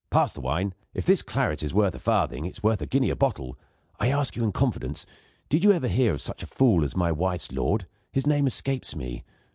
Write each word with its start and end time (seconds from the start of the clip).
Pass 0.09 0.33
the 0.33 0.41
wine. 0.41 0.73
If 0.95 1.05
this 1.05 1.21
claret 1.21 1.61
is 1.61 1.75
worth 1.75 1.93
a 1.93 1.99
farthing, 1.99 2.43
it's 2.45 2.63
worth 2.63 2.81
a 2.81 2.87
guinea 2.87 3.11
a 3.11 3.15
bottle. 3.15 3.55
I 3.99 4.07
ask 4.09 4.35
you 4.35 4.43
in 4.43 4.51
confidence; 4.51 5.05
did 5.47 5.63
you 5.63 5.73
ever 5.73 5.87
hear 5.87 6.13
of 6.13 6.21
such 6.23 6.41
a 6.41 6.47
fool 6.47 6.83
as 6.83 6.95
my 6.95 7.11
wife's 7.11 7.51
lord? 7.51 7.85
His 8.11 8.25
name 8.25 8.47
escapes 8.47 8.95
me. 8.95 9.23